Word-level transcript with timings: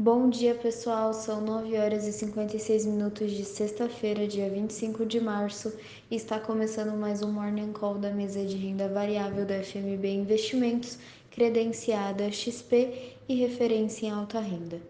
Bom 0.00 0.30
dia, 0.30 0.54
pessoal. 0.54 1.12
São 1.12 1.40
9 1.40 1.76
horas 1.76 2.06
e 2.06 2.12
56 2.12 2.86
minutos 2.86 3.32
de 3.32 3.44
sexta-feira, 3.44 4.28
dia 4.28 4.48
25 4.48 5.04
de 5.04 5.18
março, 5.18 5.72
e 6.08 6.14
está 6.14 6.38
começando 6.38 6.96
mais 6.96 7.20
um 7.20 7.32
Morning 7.32 7.72
Call 7.72 7.98
da 7.98 8.12
mesa 8.12 8.44
de 8.44 8.56
renda 8.56 8.88
variável 8.88 9.44
da 9.44 9.60
FMB 9.60 10.04
Investimentos, 10.06 11.00
credenciada 11.32 12.30
XP 12.30 13.16
e 13.28 13.34
referência 13.34 14.06
em 14.06 14.10
alta 14.10 14.38
renda. 14.38 14.80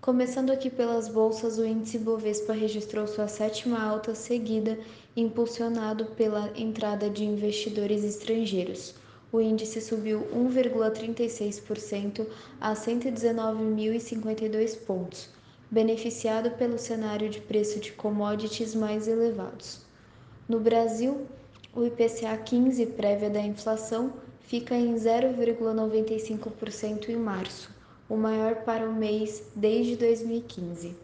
Começando 0.00 0.50
aqui 0.50 0.68
pelas 0.68 1.06
bolsas, 1.06 1.56
o 1.56 1.64
índice 1.64 1.96
Bovespa 1.96 2.54
registrou 2.54 3.06
sua 3.06 3.28
sétima 3.28 3.80
alta 3.80 4.16
seguida, 4.16 4.76
impulsionado 5.16 6.06
pela 6.06 6.50
entrada 6.56 7.08
de 7.08 7.24
investidores 7.24 8.02
estrangeiros 8.02 8.96
o 9.34 9.40
índice 9.40 9.80
subiu 9.80 10.20
1,36% 10.32 12.24
a 12.60 12.72
119.052 12.72 14.78
pontos, 14.86 15.28
beneficiado 15.68 16.52
pelo 16.52 16.78
cenário 16.78 17.28
de 17.28 17.40
preço 17.40 17.80
de 17.80 17.90
commodities 17.90 18.76
mais 18.76 19.08
elevados. 19.08 19.80
No 20.48 20.60
Brasil, 20.60 21.26
o 21.74 21.82
IPCA 21.82 22.36
15, 22.36 22.86
prévia 22.86 23.28
da 23.28 23.40
inflação, 23.40 24.12
fica 24.38 24.76
em 24.76 24.94
0,95% 24.94 27.08
em 27.08 27.16
março, 27.16 27.74
o 28.08 28.16
maior 28.16 28.62
para 28.62 28.88
o 28.88 28.94
mês 28.94 29.42
desde 29.56 29.96
2015. 29.96 30.94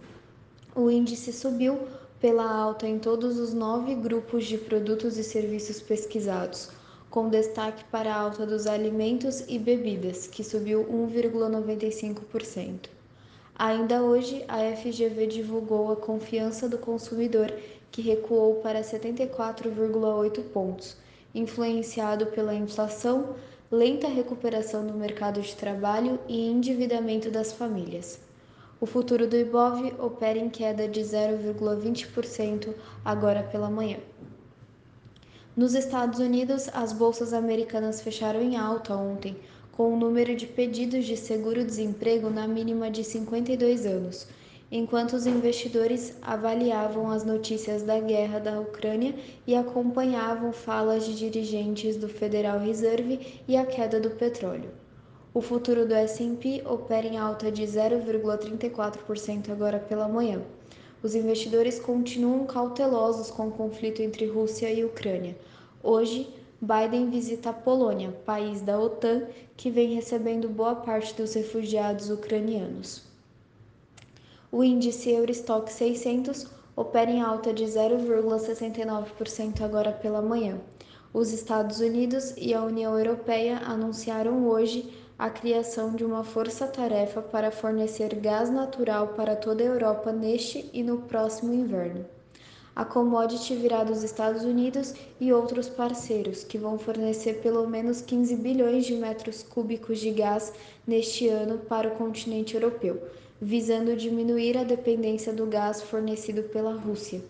O 0.77 0.89
índice 0.89 1.33
subiu 1.33 1.81
pela 2.21 2.49
alta 2.49 2.87
em 2.87 3.01
todos 3.01 3.41
os 3.41 3.53
nove 3.53 3.97
grupos 3.97 4.47
de 4.47 4.57
produtos 4.57 5.19
e 5.19 5.25
serviços 5.25 5.81
pesquisados 5.81 6.79
com 7.11 7.29
destaque 7.29 7.83
para 7.91 8.15
a 8.15 8.21
alta 8.21 8.47
dos 8.47 8.69
alimentos 8.69 9.43
e 9.49 9.59
bebidas, 9.59 10.29
que 10.29 10.45
subiu 10.45 10.85
1,95%. 10.85 12.89
Ainda 13.57 14.03
hoje, 14.03 14.45
a 14.49 14.59
FGV 14.77 15.27
divulgou 15.27 15.93
a 15.93 15.97
confiança 15.97 16.69
do 16.69 16.79
consumidor, 16.79 17.53
que 17.91 18.01
recuou 18.01 18.55
para 18.57 18.81
74,8 18.81 20.43
pontos, 20.53 20.97
influenciado 21.35 22.27
pela 22.27 22.55
inflação, 22.55 23.35
lenta 23.71 24.09
recuperação 24.09 24.87
do 24.87 24.95
mercado 24.95 25.43
de 25.43 25.55
trabalho 25.57 26.19
e 26.29 26.49
endividamento 26.49 27.31
das 27.31 27.53
famílias. 27.53 28.21
O 28.81 28.87
futuro 28.87 29.27
do 29.27 29.37
Ibov 29.37 29.95
opera 29.99 30.39
em 30.39 30.49
queda 30.49 30.89
de 30.89 31.01
0,20% 31.01 32.73
agora 33.05 33.43
pela 33.43 33.69
manhã. 33.69 33.99
Nos 35.61 35.75
Estados 35.75 36.19
Unidos, 36.21 36.71
as 36.73 36.91
bolsas 36.91 37.35
americanas 37.35 38.01
fecharam 38.01 38.41
em 38.41 38.57
alta 38.57 38.97
ontem, 38.97 39.37
com 39.73 39.93
o 39.93 39.97
número 39.99 40.35
de 40.35 40.47
pedidos 40.47 41.05
de 41.05 41.19
seguro-desemprego 41.19 42.31
na 42.31 42.49
mínima 42.49 42.91
de 42.91 43.05
52 43.05 43.85
anos, 43.85 44.27
enquanto 44.73 45.13
os 45.13 45.27
investidores 45.27 46.17
avaliavam 46.23 47.11
as 47.11 47.27
notícias 47.27 47.83
da 47.83 48.01
guerra 48.01 48.39
da 48.39 48.59
Ucrânia 48.59 49.15
e 49.47 49.55
acompanhavam 49.55 50.51
falas 50.51 51.05
de 51.05 51.15
dirigentes 51.15 51.95
do 51.95 52.09
Federal 52.09 52.59
Reserve 52.59 53.43
e 53.47 53.55
a 53.55 53.67
queda 53.67 54.01
do 54.01 54.13
petróleo. 54.13 54.71
O 55.35 55.43
futuro 55.43 55.87
do 55.87 55.93
S&P 55.93 56.63
opera 56.65 57.07
em 57.07 57.19
alta 57.19 57.53
de 57.53 57.65
0,34% 57.65 59.51
agora 59.51 59.79
pela 59.79 60.09
manhã. 60.09 60.41
Os 61.03 61.15
investidores 61.15 61.79
continuam 61.79 62.45
cautelosos 62.45 63.31
com 63.31 63.49
o 63.49 63.53
conflito 63.53 64.03
entre 64.03 64.27
Rússia 64.27 64.71
e 64.71 64.85
Ucrânia. 64.85 65.35
Hoje, 65.83 66.29
Biden 66.61 67.09
visita 67.09 67.49
a 67.49 67.55
Polônia, 67.55 68.13
país 68.27 68.61
da 68.61 68.79
OTAN 68.79 69.27
que 69.57 69.71
vem 69.71 69.95
recebendo 69.95 70.47
boa 70.47 70.75
parte 70.75 71.15
dos 71.15 71.33
refugiados 71.33 72.11
ucranianos. 72.11 73.03
O 74.53 74.63
índice 74.63 75.11
Eurostock 75.11 75.73
600 75.73 76.47
opera 76.77 77.11
em 77.11 77.23
alta 77.23 77.51
de 77.51 77.65
0,69% 77.65 79.63
agora 79.63 79.93
pela 79.93 80.21
manhã. 80.21 80.61
Os 81.15 81.33
Estados 81.33 81.81
Unidos 81.81 82.35
e 82.37 82.53
a 82.53 82.63
União 82.63 82.99
Europeia 82.99 83.59
anunciaram 83.65 84.47
hoje 84.47 84.93
a 85.21 85.29
criação 85.29 85.95
de 85.95 86.03
uma 86.03 86.25
força-tarefa 86.25 87.21
para 87.21 87.51
fornecer 87.51 88.15
gás 88.15 88.49
natural 88.49 89.09
para 89.09 89.37
toda 89.37 89.63
a 89.63 89.67
Europa 89.67 90.11
neste 90.11 90.71
e 90.73 90.83
no 90.83 91.03
próximo 91.03 91.53
inverno. 91.53 92.07
A 92.75 92.87
commodity 92.87 93.55
virá 93.55 93.85
dos 93.85 94.03
Estados 94.03 94.45
Unidos 94.45 94.95
e 95.21 95.31
outros 95.31 95.69
parceiros, 95.69 96.43
que 96.43 96.57
vão 96.57 96.79
fornecer 96.79 97.43
pelo 97.43 97.69
menos 97.69 98.01
15 98.01 98.35
bilhões 98.37 98.87
de 98.87 98.95
metros 98.95 99.43
cúbicos 99.43 99.99
de 99.99 100.11
gás 100.11 100.55
neste 100.87 101.29
ano 101.29 101.59
para 101.59 101.89
o 101.89 101.97
continente 101.97 102.55
europeu, 102.55 103.03
visando 103.39 103.95
diminuir 103.95 104.57
a 104.57 104.65
dependência 104.65 105.35
do 105.35 105.45
gás 105.45 105.83
fornecido 105.83 106.45
pela 106.45 106.73
Rússia. 106.73 107.21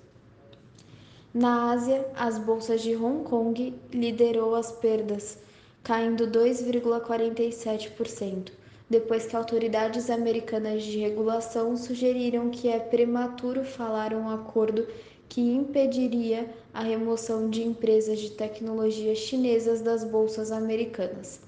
Na 1.34 1.72
Ásia, 1.72 2.06
as 2.14 2.38
bolsas 2.38 2.82
de 2.82 2.94
Hong 2.94 3.24
Kong 3.24 3.74
liderou 3.92 4.54
as 4.54 4.70
perdas 4.70 5.38
caindo 5.82 6.26
2,47%, 6.26 8.52
depois 8.88 9.26
que 9.26 9.34
autoridades 9.34 10.10
americanas 10.10 10.82
de 10.82 10.98
regulação 10.98 11.74
sugeriram 11.76 12.50
que 12.50 12.68
é 12.68 12.78
prematuro 12.78 13.64
falar 13.64 14.12
um 14.12 14.28
acordo 14.28 14.86
que 15.28 15.40
impediria 15.40 16.52
a 16.74 16.82
remoção 16.82 17.48
de 17.48 17.62
empresas 17.62 18.18
de 18.18 18.32
tecnologia 18.32 19.14
chinesas 19.14 19.80
das 19.80 20.02
bolsas 20.02 20.50
americanas. 20.50 21.40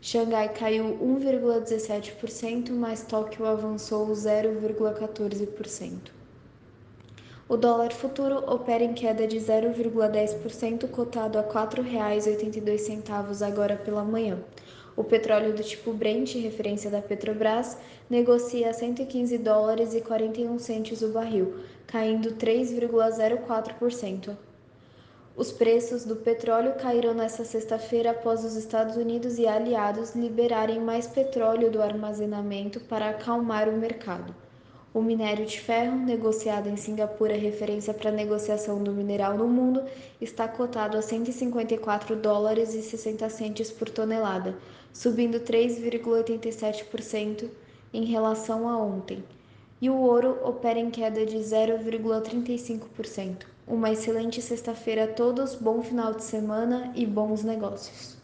Xangai 0.00 0.52
caiu 0.52 0.96
1,17%, 1.02 2.70
mas 2.70 3.02
Tóquio 3.02 3.44
avançou 3.44 4.06
0,14%. 4.12 6.15
O 7.48 7.56
dólar 7.56 7.92
futuro 7.92 8.42
opera 8.52 8.82
em 8.82 8.92
queda 8.92 9.24
de 9.24 9.36
0,10%, 9.36 10.90
cotado 10.90 11.38
a 11.38 11.42
R$ 11.42 11.46
4,82 11.46 13.46
agora 13.46 13.76
pela 13.76 14.02
manhã. 14.02 14.40
O 14.96 15.04
petróleo 15.04 15.54
do 15.54 15.62
tipo 15.62 15.92
Brent, 15.92 16.34
referência 16.34 16.90
da 16.90 17.00
Petrobras, 17.00 17.78
negocia 18.10 18.70
a 18.70 18.72
115 18.72 19.38
dólares 19.38 19.94
e 19.94 20.00
41 20.00 20.58
centes 20.58 21.02
o 21.02 21.12
barril, 21.12 21.60
caindo 21.86 22.32
3,04%. 22.32 24.36
Os 25.36 25.52
preços 25.52 26.04
do 26.04 26.16
petróleo 26.16 26.74
caíram 26.74 27.14
nesta 27.14 27.44
sexta-feira 27.44 28.10
após 28.10 28.44
os 28.44 28.56
Estados 28.56 28.96
Unidos 28.96 29.38
e 29.38 29.46
aliados 29.46 30.16
liberarem 30.16 30.80
mais 30.80 31.06
petróleo 31.06 31.70
do 31.70 31.80
armazenamento 31.80 32.80
para 32.80 33.10
acalmar 33.10 33.68
o 33.68 33.76
mercado. 33.76 34.34
O 34.96 35.02
minério 35.02 35.44
de 35.44 35.60
ferro, 35.60 35.94
negociado 35.94 36.70
em 36.70 36.76
Singapura, 36.78 37.36
referência 37.36 37.92
para 37.92 38.08
a 38.08 38.14
negociação 38.14 38.82
do 38.82 38.92
mineral 38.92 39.36
no 39.36 39.46
mundo, 39.46 39.82
está 40.22 40.48
cotado 40.48 40.96
a 40.96 41.02
154 41.02 42.16
dólares 42.16 42.72
e 42.72 42.80
60 42.80 43.28
centes 43.28 43.70
por 43.70 43.90
tonelada, 43.90 44.56
subindo 44.94 45.38
3,87% 45.40 47.50
em 47.92 48.06
relação 48.06 48.66
a 48.66 48.78
ontem. 48.78 49.22
E 49.82 49.90
o 49.90 49.98
ouro 49.98 50.38
opera 50.42 50.78
em 50.78 50.88
queda 50.88 51.26
de 51.26 51.36
0,35%. 51.36 53.44
Uma 53.68 53.92
excelente 53.92 54.40
sexta-feira 54.40 55.04
a 55.04 55.08
todos, 55.08 55.54
bom 55.54 55.82
final 55.82 56.14
de 56.14 56.24
semana 56.24 56.90
e 56.94 57.04
bons 57.04 57.44
negócios. 57.44 58.16